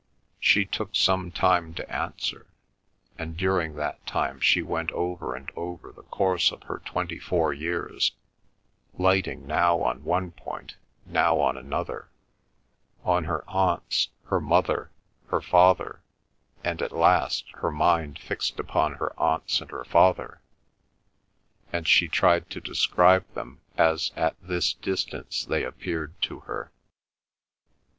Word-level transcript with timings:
She 0.39 0.65
took 0.65 0.95
some 0.95 1.29
time 1.29 1.75
to 1.75 1.87
answer, 1.87 2.47
and 3.19 3.37
during 3.37 3.75
that 3.75 4.03
time 4.07 4.39
she 4.39 4.63
went 4.63 4.91
over 4.93 5.35
and 5.35 5.51
over 5.55 5.91
the 5.91 6.01
course 6.01 6.51
of 6.51 6.63
her 6.63 6.81
twenty 6.83 7.19
four 7.19 7.53
years, 7.53 8.11
lighting 8.95 9.45
now 9.45 9.79
on 9.83 10.03
one 10.03 10.31
point, 10.31 10.75
now 11.05 11.39
on 11.39 11.55
another—on 11.55 13.25
her 13.25 13.47
aunts, 13.47 14.09
her 14.23 14.41
mother, 14.41 14.89
her 15.27 15.39
father, 15.39 16.01
and 16.63 16.81
at 16.81 16.91
last 16.93 17.49
her 17.57 17.69
mind 17.69 18.17
fixed 18.17 18.59
upon 18.59 18.93
her 18.93 19.13
aunts 19.19 19.61
and 19.61 19.69
her 19.69 19.85
father, 19.85 20.41
and 21.71 21.87
she 21.87 22.07
tried 22.07 22.49
to 22.49 22.59
describe 22.59 23.31
them 23.35 23.61
as 23.77 24.11
at 24.15 24.35
this 24.41 24.73
distance 24.73 25.45
they 25.45 25.63
appeared 25.63 26.19
to 26.23 26.39
her. 26.39 26.71